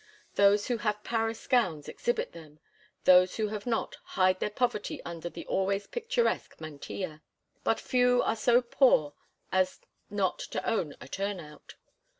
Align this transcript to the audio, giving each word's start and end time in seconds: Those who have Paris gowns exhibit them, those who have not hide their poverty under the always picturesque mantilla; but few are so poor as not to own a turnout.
Those 0.33 0.65
who 0.65 0.77
have 0.79 1.03
Paris 1.03 1.45
gowns 1.45 1.87
exhibit 1.87 2.31
them, 2.31 2.59
those 3.03 3.35
who 3.35 3.49
have 3.49 3.67
not 3.67 3.97
hide 4.03 4.39
their 4.39 4.49
poverty 4.49 4.99
under 5.05 5.29
the 5.29 5.45
always 5.45 5.85
picturesque 5.85 6.59
mantilla; 6.59 7.21
but 7.63 7.79
few 7.79 8.23
are 8.23 8.35
so 8.35 8.63
poor 8.63 9.13
as 9.51 9.79
not 10.09 10.39
to 10.39 10.67
own 10.67 10.95
a 10.99 11.07
turnout. 11.07 11.75